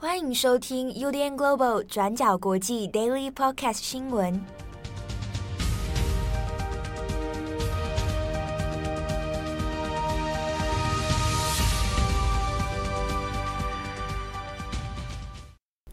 [0.00, 4.40] 欢迎收听 UDN Global 转角国际 Daily Podcast 新闻。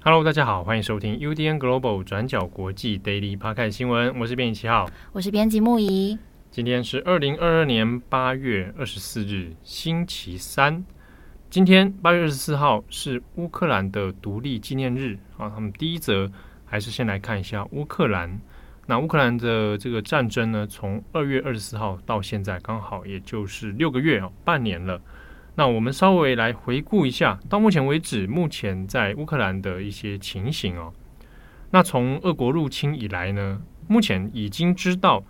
[0.03, 4.19] Hello，大家好，欢迎收听 UDN Global 转角国际 Daily Podcast 新闻。
[4.19, 6.15] 我是编辑七号，我是编辑木仪。
[6.51, 10.85] 今天是二零二二年八月二十四日，星期三。
[11.55, 15.49] 今天八月二十四号是乌克兰的独立纪念日啊。
[15.49, 16.29] 他们第一则
[16.65, 18.37] 还是先来看一下乌克兰。
[18.87, 24.99] 那乌克兰的这个战争呢，从二月二十四号到现在，刚好也就是六个月啊，半年了。
[25.55, 30.91] 那我们稍微来回顾一下，到目前为止，目前在乌克兰的一些情形哦。
[31.71, 35.23] 那从俄国入侵以来呢，目前已经知道。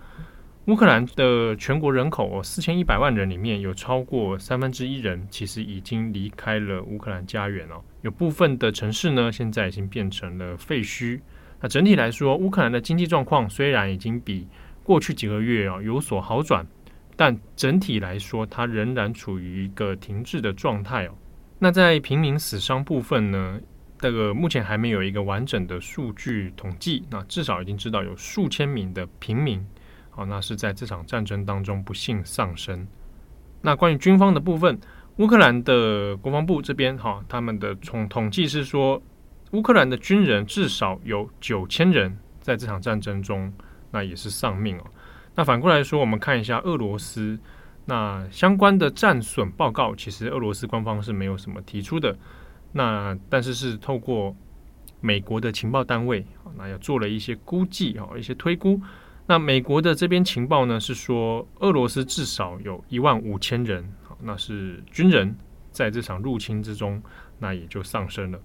[0.67, 7.79] 乌克兰的全国人口哦，四千一百万人里面有超过三分之一人其实已经离开了乌克兰家园哦。
[8.01, 11.19] 有部分的城市呢，现在已经变成了废墟。
[11.61, 14.47] 那整体来说，乌克兰的经济状况虽然已经比
[14.81, 16.65] 过去几个月啊有所好转，
[17.15, 21.11] 但整体来说，它仍然处于一个停滞的状态哦。
[21.59, 23.59] 那在平民死伤部分呢，
[23.99, 27.03] 这个目前还没有一个完整的数据统计。
[27.11, 29.63] 那至少已经知道有数千名的平民。
[30.15, 32.87] 好，那是在这场战争当中不幸丧生。
[33.61, 34.79] 那关于军方的部分，
[35.17, 39.01] 乌克兰的国防部这边，哈，他们的从统计是说，
[39.51, 43.51] 乌克兰的军人至少有九千人在这场战争中，
[43.91, 44.85] 那也是丧命哦。
[45.35, 47.37] 那反过来说，我们看一下俄罗斯，
[47.83, 52.17] 那相关的战损报告，其实俄罗斯官方是没有什么提出的。
[52.71, 54.33] 那但是是透过
[55.01, 58.79] 美国的情报单位，那也做了一些估计啊，一些推估。
[59.27, 65.35] 那美国的这边情报呢，是说俄罗斯至少有一万五千人，好，那是军人
[65.71, 67.01] 在这场入侵之中，
[67.39, 68.39] 那也就丧生了。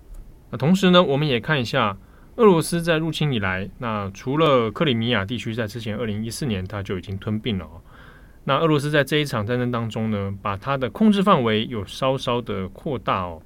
[0.51, 1.95] 那同时呢，我们也看一下
[2.37, 7.83] 俄罗斯在入侵以来，那除了克里米亚地区在之前二零一四年它就已经吞并了哦，
[8.45, 13.43] 那俄罗斯在这一场战争当中呢，把它的控制范围有稍稍的扩大哦。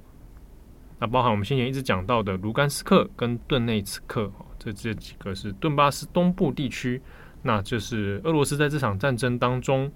[0.97, 7.01] 那包含我们先前一直讲到的卢甘斯克跟顿内茨克，这这几个是顿巴斯东部地区。
[7.47, 9.91] 那这是俄罗斯在这场战争当中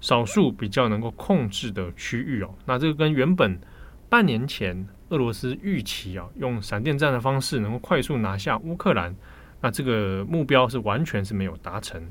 [0.00, 2.48] 少数比较能够控制的区域哦。
[2.64, 3.60] 那这个跟原本
[4.08, 9.14] 半年前俄罗斯预期啊，用闪电战的方式能够快速拿下乌克兰，
[9.60, 12.02] 那这个目标是完全是没有达成。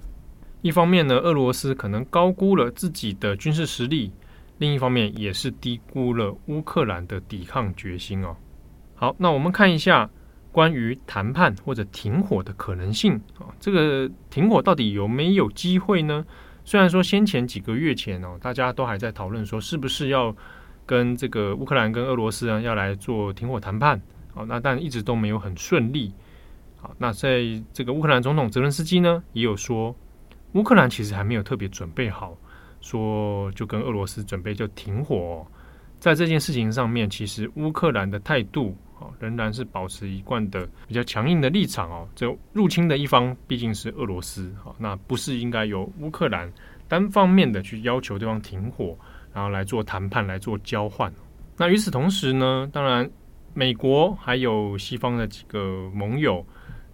[0.62, 4.12] 一方面呢，俄罗斯可能高估了自己的军事实力；
[4.60, 8.38] 另一方面也是低估了乌克兰的抵抗决心哦。
[8.94, 10.08] 好，那我们看一下。
[10.54, 16.24] 关于谈判或者停火的可能性啊，这个停火到底有没有机会呢？
[16.64, 20.34] 虽然说先前几个月前哦，大家都还在讨论说是不是要
[20.86, 24.00] 跟这个乌克兰跟俄罗斯啊要来做停火谈判，
[24.32, 26.14] 好，那但一直都没有很顺利。
[26.78, 27.42] 好，那在
[27.74, 29.96] 这个乌克兰总统泽伦斯基呢也有说，
[30.52, 32.38] 乌克兰其实还没有特别准备好，
[32.80, 35.44] 说就跟俄罗斯准备就停火。
[36.00, 38.78] 在这件事情上面，其实乌克兰的态度。
[39.20, 42.08] 仍然是保持一贯的比较强硬的立场哦。
[42.16, 46.52] 这入侵的一方毕竟是俄罗斯，好，那不是应该由乌克兰
[46.88, 48.98] 单方面的去要求对方停火，
[49.34, 51.12] 然后来做谈判来做交换。
[51.58, 53.10] 那与此同时呢，当然
[53.54, 56.46] 美国还有西方的几个盟友，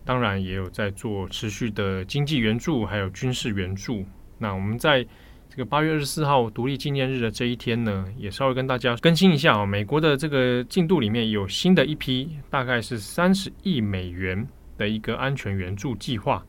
[0.06, 4.06] 当然也有在做持续的经济援助，还有军事援助。
[4.38, 5.06] 那我们在。
[5.50, 16.46] 这个八月二十四号独立纪念日的这一天呢，也稍微跟大家更新一下啊，美国的这个进度里面有新的一批，大概是三十亿美元的一个安全援助计划。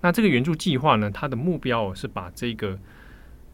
[0.00, 2.78] 那这个援助计划呢，它的目标是把这个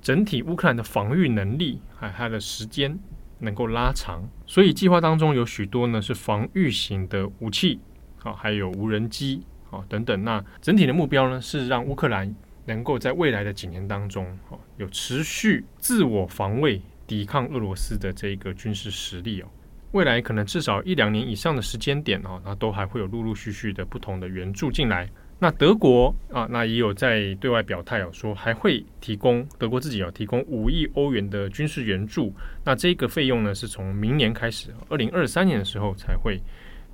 [0.00, 2.96] 整体乌克兰的防御能力还有它的时间
[3.40, 4.22] 能够拉长。
[4.46, 7.80] 所以计划当中有许多呢是防御型的武器
[8.22, 10.22] 啊，还有无人机啊等等。
[10.22, 12.32] 那整体的目标呢是让乌克兰。
[12.66, 19.46] 能够在未来的几年当中，哦，有持续自我防卫、抵抗俄罗斯的这个军事实力哦，
[19.92, 25.08] 未来可能至少一两年以上的时间点哦，那都还会有陆陆续续的不同的援助进来。
[25.38, 32.32] 那德国啊，那也有在对外表态哦，说还会提供德国自己要提供五亿欧元的军事援助。
[32.64, 36.40] 那这个费用呢，是从明年开始，二零二三年的时候才会。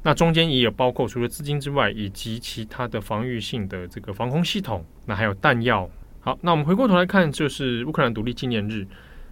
[0.02, 5.88] 那中间也有包括除了资金之外，以及其他的防御性的这个防空系统，那还有弹药。
[6.20, 8.86] 好，那我们回过头来看，就是乌克兰独立纪念日。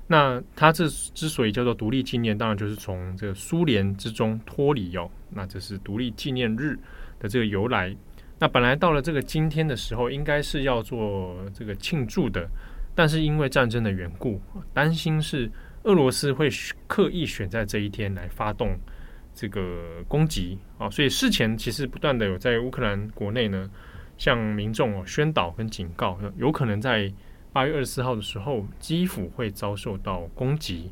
[0.09, 5.11] 那它这之所以叫做独立纪念，当然就是从这个苏联之中脱离哦。
[5.31, 6.79] 那这是独立纪念日
[7.19, 7.95] 的这个由来。
[8.39, 12.49] 那本来到了这个今天的时候，应该是要做这个庆祝的，
[12.95, 14.41] 但是因为战争的缘故，
[14.73, 15.51] 担心是
[15.83, 16.49] 俄罗斯会
[16.87, 18.79] 刻意选在这一天来发动。
[19.41, 23.71] 这个攻击啊，所以事前其实不断的有在乌克兰国内呢，
[24.17, 27.13] 向民众宣导跟警告，有可能在
[27.53, 30.91] 八月二十四号的时候，基辅会遭受到攻击。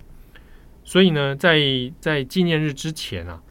[0.84, 1.58] 所以呢，在
[1.98, 3.43] 在纪念日之前啊，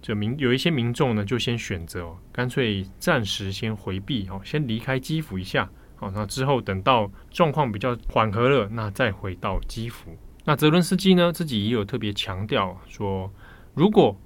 [0.00, 10.16] 就民有一些民众呢，就先选择干脆暂时先回避哦，先离开基辅一下，好，那之后等到状况比较缓和了，那再回到基辅。
[10.46, 13.30] 那泽伦斯基呢，自己也有特别强调说，
[13.74, 14.18] 如果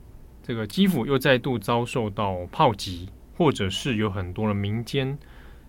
[0.43, 5.17] 这个基辅又再度遭受到炮击，或者是有很多的民间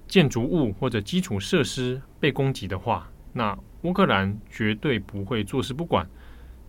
[0.08, 6.08] 建筑物或者基础设施被攻击的话，那乌克兰绝对不会坐视不管，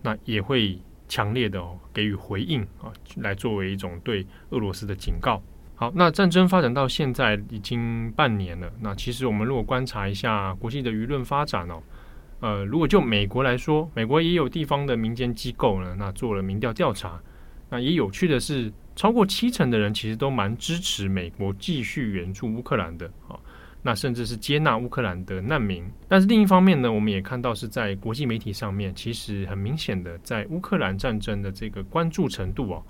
[0.01, 1.61] 那也会强烈的
[1.93, 5.41] 给予回应啊，来作为一种对俄罗斯的警告。
[5.75, 11.81] 好，那战争发展到现在已经半年了，那其实我们如果观察一下国际的舆论发展哦。
[12.41, 17.19] 呃，如果就美国来说，美国也有地方的民间机构呢，那做了民调调查。
[17.75, 23.35] 那也有趣的是，超过七成的人其实都蛮支持美国继续援助乌克兰的啊。
[23.83, 25.83] 那甚至是接纳乌克兰的难民。
[26.07, 32.81] 但是另一方面呢，我们也看到是在国际媒体上面，其实很明显的，在乌克兰战争的这个关注程度哦，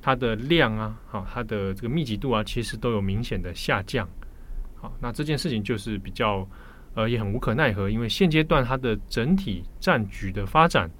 [0.00, 4.08] 它的量啊，好，它的这个密集度啊，其实都有明显的下降。
[4.76, 6.48] 好，那这件事情就是比较。
[6.94, 10.90] 呃，也很无可奈何，因为现阶段它的整体战局的发展，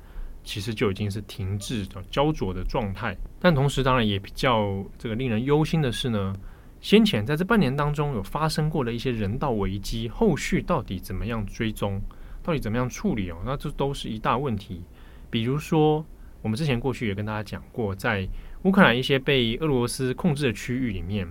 [0.44, 3.16] 其实就已经是停滞的焦灼的状态。
[3.40, 6.34] 但同时，当然也比较这个令人忧心的是呢，
[6.80, 12.00] 先前在这半年当中有发生过的一些人道危机，后续到底怎么样追踪，
[12.42, 13.36] 到底怎么样处理哦？
[13.44, 14.82] 那这都是一大问题。
[15.30, 16.04] 比如说，
[16.42, 18.28] 我们之前过去也跟大家讲过，在
[18.62, 21.26] 乌克兰一些被俄罗斯控制的区域里面，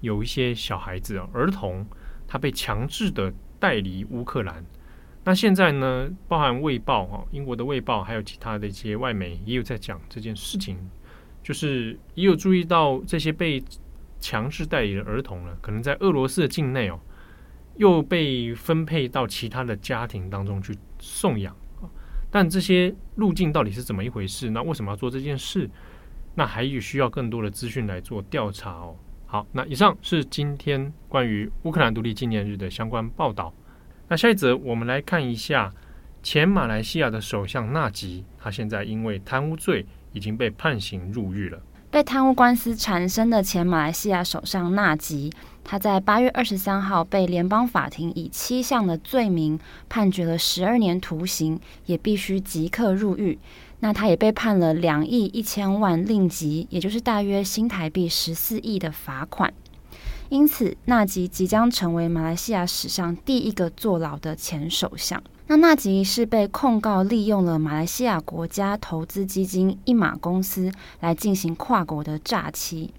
[0.00, 1.86] 有一些小孩子、儿童，
[2.26, 3.32] 他被强制的。
[3.58, 4.62] 带离乌克兰，
[5.28, 6.08] 那现在呢？
[6.28, 10.78] 包含《卫报》哈，英国的《卫报》，还有其他的一些外媒也有在讲这件事情，
[11.42, 13.60] 就是也有注意到这些被
[14.20, 17.00] 强制代理的儿童呢，可能在俄罗斯的境内哦，
[17.74, 21.56] 又被分配到其他的家庭当中去送养。
[22.30, 24.50] 但这些路径到底是怎么一回事？
[24.50, 25.68] 那为什么要做这件事？
[26.36, 28.94] 那还有需要更多的资讯来做调查哦。
[29.26, 33.52] 好，那以上是今天关于乌克兰独立纪念日的相关报道。
[34.08, 35.72] 那下一则，我们来看一下
[36.22, 41.60] 前马来西亚的首相纳吉，他现在因为贪污罪已经被判刑入狱了。
[41.90, 45.32] 被贪污官司缠身的前马来西亚首相纳吉，
[45.64, 49.58] 他在八月二十三号被联邦法庭以七项的罪名
[49.88, 53.38] 判决了十二年徒刑，也必须即刻入狱。
[53.80, 59.52] 那他也被判了两亿一千万令吉，也就是大约新台币十四亿的罚款。
[60.28, 65.22] 因此，纳吉即将成为马来西亚史上第一个坐牢的前首相。
[65.46, 72.92] 那纳吉是被控告利用了马来西亚国家投资基金一马公司来进行跨国的诈欺。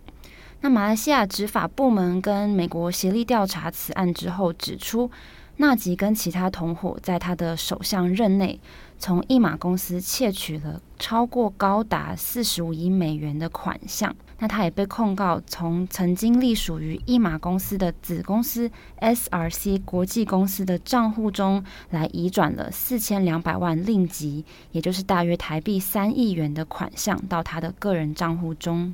[0.62, 5.12] 那马来西亚执法部门跟美国协力调查此案之后，指出
[5.58, 8.60] 纳吉跟其他同伙在他的首相任内。
[9.00, 18.70] 从一马公司窃取了超过高达四十五亿美元的款项，那他也被控告从曾经隶属于一马公司的子公司
[19.00, 28.94] SRC 国际公司的账户中来移转了四千两百万令吉，也就是大约台币三亿元的款项到他的个人账户中。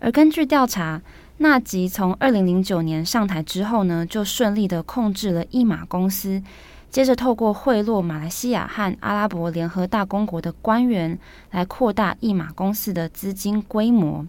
[0.00, 1.00] 而根据调查，
[1.38, 6.42] 纳吉从二零零九年上台之后呢，就顺利的控制了一马公司。
[6.90, 11.16] 接着，透过贿赂马来西亚和阿拉伯联合大公国的官员，
[11.52, 14.26] 来扩大一马公司的资金规模。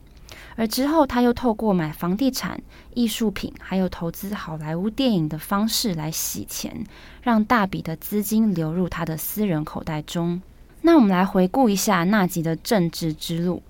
[0.55, 2.61] 而之后，他又透过买房地产、
[2.93, 6.83] 艺术品，还有投资好莱坞电影的方式来洗钱，
[7.21, 10.41] 让大笔的资金流入他的私人口袋中。
[10.81, 13.61] 那我们来回顾一下纳吉的政治之路。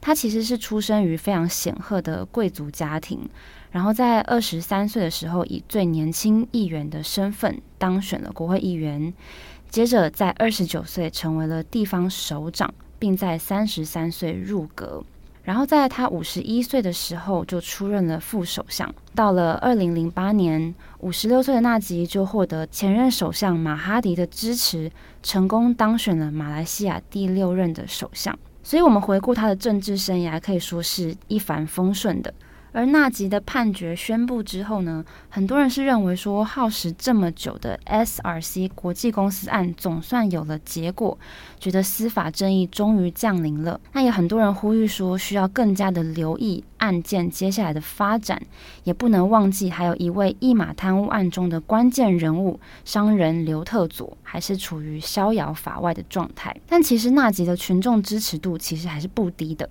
[0.00, 3.28] 他其实是出生于非常显赫的贵族家庭。
[3.72, 9.12] 然后在二十三岁的时候，以最年轻议员的身份当选了国会议员。
[9.68, 15.04] 接着在二十九岁成为了地方首长，并在三十三岁入阁。
[15.46, 18.92] 然后在他五十一岁的时候就出任了副首相。
[19.14, 24.90] 到了二零零八年，五十六岁的纳吉就获得前任首相马哈迪的支持，
[25.22, 28.36] 成功当选了马来西亚第六任的首相。
[28.64, 32.34] 所以，我们回顾他的政治生涯，可以说是一帆风顺的。
[32.76, 41.18] 而纳吉的判决宣布之后呢，很多人是认为说，耗时这么久的 SRC 国际公司案总算有了结果，
[41.58, 43.80] 觉得司法正义终于降临了。
[43.94, 48.42] 那也很多人呼吁说，需要更加的留意案件接下来的发展，
[48.84, 56.54] 也不能忘记还有一位一马贪污案中的关键人物商人刘特佐，还是处于逍遥法外的状态。
[56.68, 59.66] 但其实纳吉的群众支持度其实还是不低的。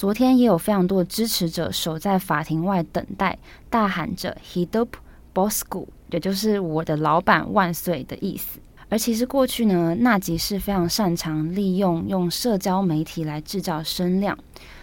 [0.00, 3.38] 昨天也有非常多的支持者守在法庭外等待，
[3.68, 4.88] 大喊着 “Hidup
[5.34, 8.60] Bosku”，也就是“我的老板万岁”的意思。
[8.88, 14.38] 而其实过去呢，纳吉是非常擅长利用用社交媒体来制造声量，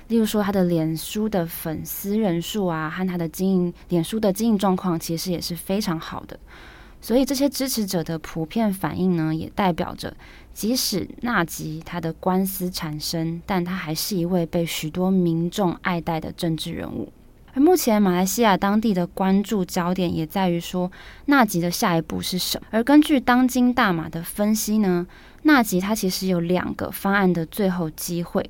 [0.08, 6.40] 例如说他的脸书的粉丝人数啊，和他的经营脸书的经营状况，其实也是非常好的。
[7.00, 10.16] 所以这些支持者的普遍反应呢，也代表着，
[10.58, 17.14] 即使纳吉他的官司产生，但他还是一位被许多民众爱戴的政治人物。
[17.54, 20.92] 而目前马来西亚当地的关注焦点也在于说，
[21.26, 22.66] 纳吉的下一步是什么？
[22.72, 25.06] 而根据当今大马的分析呢，
[25.44, 28.50] 纳吉他其实有两个方案的最后机会。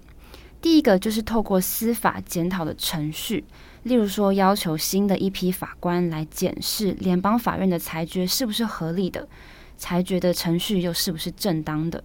[0.62, 3.44] 第一个就是透过司法检讨的程序。
[3.84, 9.28] 例如说，要求新的一批法官来检视联邦法院的裁决是不是合理的，
[9.78, 12.04] 裁决的程序又是不是正当的。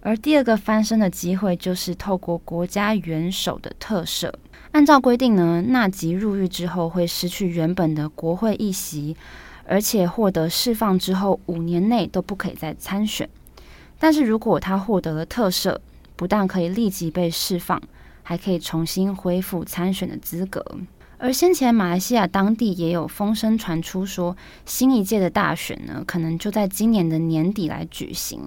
[0.00, 4.32] 而第二个翻身的机会，就是透过国家元首的特赦。
[4.72, 9.16] 按照规定呢，纳吉入狱之后会失去原本的国会议席，
[9.64, 13.28] 而且获得释放之后五年内都不可以再参选。
[13.98, 15.78] 但是如果他获得了特赦，
[16.16, 17.80] 不但可以立即被释放，
[18.24, 20.64] 还可以重新恢复参选的资格。
[21.22, 24.36] 而先前马来西亚当地也有风声传出，说
[24.66, 28.40] 新一届的大选呢，可能就在今年的年底来举行。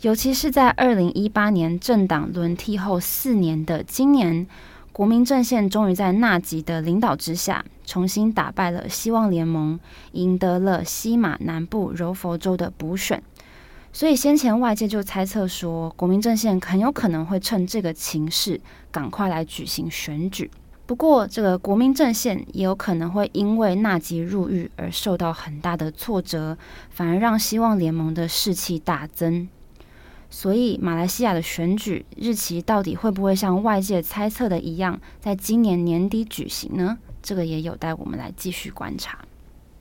[0.00, 4.46] 尤其是在二零一八年政党轮替后四年的今年，
[4.90, 9.78] 国民阵线终于在纳吉的领导之下，重新打败了希望联盟，
[10.12, 13.22] 赢得了西马南部柔佛州的补选。
[13.92, 18.58] 所以先前外界就猜测说，国民阵线很有可能会趁这个情势，
[18.90, 20.50] 赶快来举行选举。
[20.86, 26.58] 不过，这个国民阵线也有可能会因为纳吉入狱而受到很大的挫折，
[26.90, 29.48] 反而让希望联盟的士气大增。
[30.28, 36.98] 所以，马来西亚的选举日期到底会不会像外界猜测的一样，在今年年底举行呢？
[37.22, 39.18] 这个也有待我们来继续观察。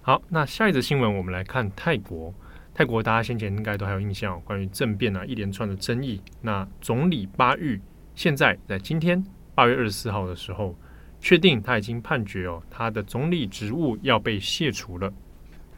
[0.03, 2.33] 好，那下一则新闻，我们来看泰国。
[2.73, 6.21] 泰国大家先前应该都还有印象，关于政变啊一连串的争议。
[6.39, 7.81] 那总理巴育
[8.15, 9.21] 现在在今天
[9.53, 10.73] 八月二十四号的时候。
[11.23, 15.13] 确定他已经判决哦，他的总理职务要被卸除了。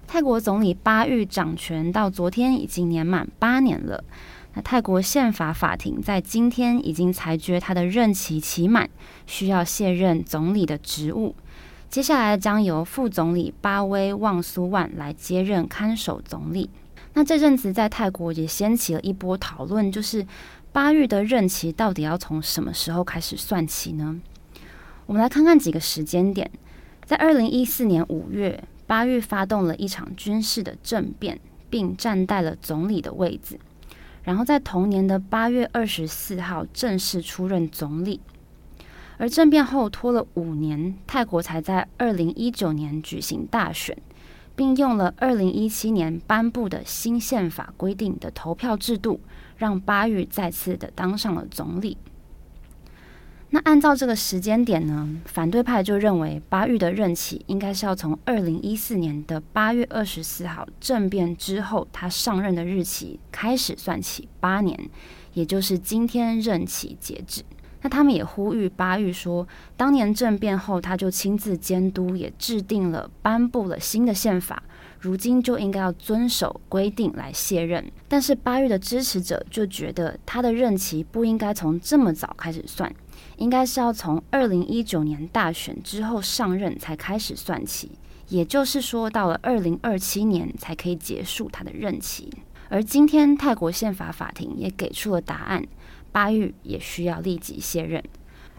[0.07, 4.03] 泰国总理巴育掌权到昨天已经年满八年了。
[4.55, 8.89] 那泰国宪法法庭在今天已经裁决他的任期期满，
[9.27, 11.35] 需要卸任总理的职务。
[11.89, 16.71] 接下来将由副总理巴威旺苏万来接任看守总理。
[17.13, 20.25] 那这阵子在泰国也掀起了一波讨论，就是
[20.71, 24.19] 巴育的任期到底要从什么时候开始算起呢？
[25.07, 26.49] 我们来看看几个时间点，
[27.03, 33.59] 在二零一四年五月，巴育发动了一场军事的政变，并暂代了总理的位置。
[34.23, 38.19] 然后在同年的八月二十四号正式出任总理。
[39.17, 43.95] 而政变后拖了五年，泰国才在二零一九年举行大选，
[44.55, 49.21] 并用了二零一七年颁布的新宪法规定的投票制度，
[49.55, 51.95] 让巴育再次的当上了总理。
[53.55, 64.77] 那按照这个时间点呢，反对派就认为巴育的任期应该是要从二零一四年的八月二十四号政变之后他上任的日期开始算起八年，
[65.33, 67.43] 也就是今天任期截止。
[67.81, 69.47] 那他们也呼吁巴育说，
[69.77, 74.61] 当年政变后他就亲自监督，也制定了颁布了新的宪法，
[74.99, 77.89] 如今就应该要遵守规定来卸任。
[78.09, 82.93] 但是巴育的支持者就觉得他的任期不应该从这么早开始算。
[83.37, 87.91] 应该是要从二零一九年大选之后上任才开始算起，
[88.29, 92.29] 也就是说，到了二零二七年才可以结束他的任期。
[92.69, 95.63] 而今天泰国宪法法庭也给出了答案，
[96.11, 98.03] 巴育也需要立即卸任。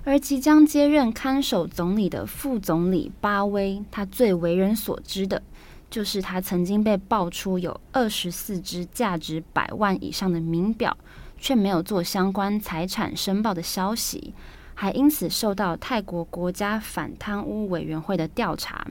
[0.04, 5.42] 而即将接任看守总理的副总理巴威，他最为人所知的
[5.90, 10.96] 就是他曾经被爆出有二十四只价值百万以上的名表，
[11.38, 14.32] 却没有做相关财产申报的消息。
[14.76, 18.86] 还因此受到泰国国家反贪污委员会的调查。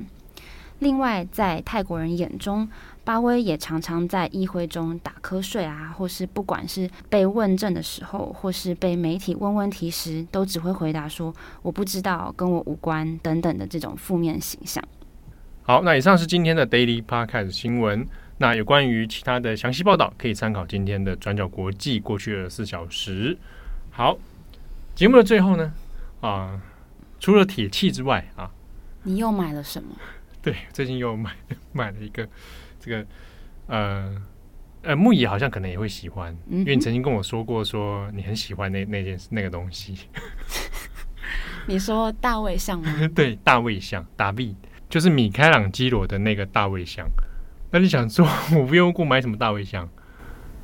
[0.80, 2.68] 另外，在泰国人眼中，
[3.06, 14.84] 巴威也常常在议会中打瞌睡啊，或是不管是被问政的时候，或是被媒体问问题时，都只会回答说“我不知道，跟我无关”等等的这种负面形象。
[15.63, 18.06] 好，那以上是今天的 Daily Podcast 新闻。
[18.39, 23.38] 那有关于其他的详细报道，可以参考今天的转角国际过去二十四小时。
[23.92, 24.18] 好。
[24.95, 25.73] 节目的最后呢，
[26.21, 26.61] 啊，
[27.19, 28.49] 除了铁器之外啊，
[29.03, 29.89] 你又买了什么？
[30.41, 31.35] 对，最近又买
[31.73, 32.25] 买了一个
[32.79, 33.05] 这个
[33.67, 34.15] 呃
[34.83, 39.97] 呃木野好像可能也会喜欢，嗯、因为你曾经跟我说过说你很喜欢那那件那个东西。
[41.67, 42.95] 你说大卫像吗？
[43.13, 44.55] 对，大卫像，大卫
[44.87, 47.05] 就是米开朗基罗的那个大卫像。
[47.71, 48.25] 那你想说，
[48.55, 49.89] 我不用过买什么大卫像？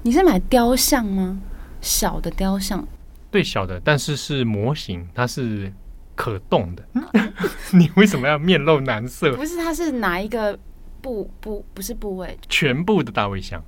[0.03, 1.41] 你是买雕像吗？
[1.81, 2.88] 小的雕像？
[3.31, 5.73] 对，小的，但是是模型，它是
[6.15, 6.85] 可动的。
[7.73, 9.35] 你为什么要面露难色？
[9.35, 10.59] 不是，它是哪一个
[11.01, 11.65] 部部？
[11.73, 13.63] 不是部位，全部的大卫像。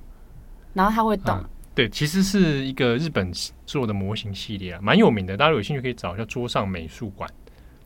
[0.74, 1.34] 然后它会动。
[1.34, 3.32] 啊对，其实是一个日本
[3.66, 5.36] 做的模型系列啊，蛮有名的。
[5.36, 7.28] 大家有兴趣可以找一下桌上美术馆，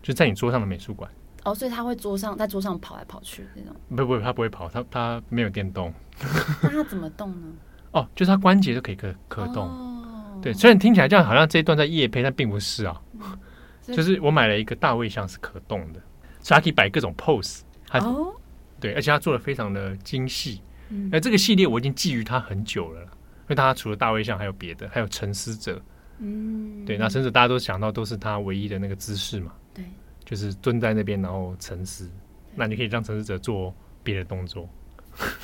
[0.03, 1.11] 就在你桌上的美术馆。
[1.45, 3.75] 哦，所以他会桌上在桌上跑来跑去那种？
[3.97, 5.91] 不不，他不会跑，他他没有电动。
[6.63, 7.47] 那他怎么动呢？
[7.93, 9.67] 哦，就是他关节都可以可可动。
[9.67, 10.18] 哦。
[10.43, 13.01] 对，虽然听起来这样好像这一段在夜配，但并不是啊。
[13.21, 13.39] 嗯、
[13.95, 16.01] 就是我买了一个大卫像是可动的，
[16.41, 17.61] 所以它可以摆各种 pose。
[17.93, 18.35] 哦。
[18.81, 20.63] 对，而且他做的非常的精细。
[20.91, 21.09] 嗯。
[21.11, 23.01] 那这个系列我已经觊觎它很久了。
[23.03, 25.81] 因为它除了大卫像，还有别的，还有沉思者。
[26.19, 29.53] 嗯，对，那甚至大家都想到都是他唯一的那个姿势嘛。
[29.73, 29.87] 对，
[30.23, 32.11] 就是蹲在那边，然后沉思。
[32.55, 34.69] 那你可以让沉思者做别的动作。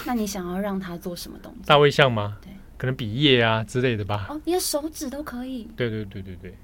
[0.04, 1.62] 那你想要让他做什么动作？
[1.64, 2.36] 大卫像吗？
[2.42, 2.52] 对，
[2.84, 4.26] 可能比耶啊之类的吧。
[4.28, 5.64] 哦，你的手指都可以。
[5.74, 6.54] 对对对对对。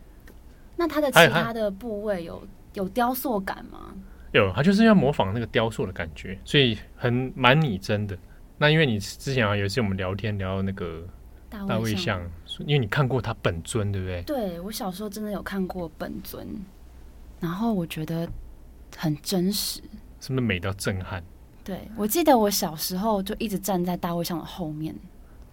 [0.77, 3.95] 那它的其他的部位有有雕塑感吗？
[4.33, 8.17] 有，它就是要模仿那个雕塑的感觉，所以很蛮拟真的。
[8.59, 11.07] 那因为你之前啊，有一次我们聊天聊到那个。
[11.53, 12.23] 大卫像，
[12.61, 14.23] 因为你看过他本尊，对不对？
[14.23, 16.47] 对，我小时候真的有看过本尊，
[17.41, 18.31] 然后我觉得
[18.97, 19.81] 很真实，
[20.21, 21.21] 是不是美到震撼？
[21.65, 24.95] 对，我记得我小时候就一直站在大卫像的后面。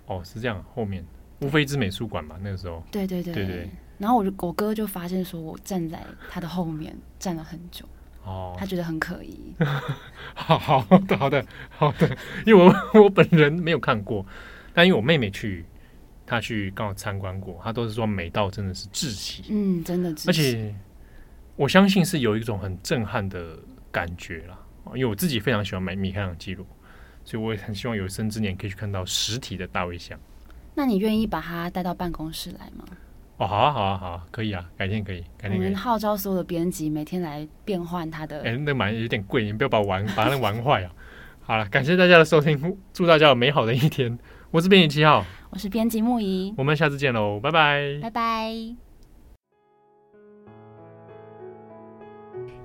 [0.07, 1.05] 哦，是这样，后面
[1.41, 2.83] 乌菲兹美术馆嘛，那个时候。
[2.91, 3.69] 对对对对对。
[3.97, 7.85] 然后我我哥就发现说我站在他的后面站了很久，
[8.23, 9.39] 哦，他觉得很可疑。
[10.35, 14.25] 好好的好的好的，因为我 我本人没有看过，
[14.73, 15.63] 但因为我妹妹去。
[16.29, 20.29] 她去刚好参观过，她都是说美到真的是窒息，嗯，真的窒息。
[20.29, 20.75] 而且
[21.55, 23.57] 我相信是有一种很震撼的
[23.93, 26.67] 感觉啦，因为我自己非常喜欢买米开朗基罗，
[27.27, 30.17] 所以我也很希望有生之年可以去看到实体的大卫像。
[30.73, 32.85] 那你愿意把它带到办公室来吗？
[33.35, 35.57] 哦，好啊，好啊，好啊，可以啊，改天可以，改天可以。
[35.57, 38.37] 我们号召所有的编辑每天来变换他的。
[38.43, 40.91] 哎、欸，那蛮有点贵，你不要把玩把它玩坏啊！
[41.43, 44.17] 好了，感谢大家的收听，祝大家有美好的一天。
[44.51, 48.86] 我是编辑七号，我是编辑木仪，我们下次见喽，拜拜，拜拜。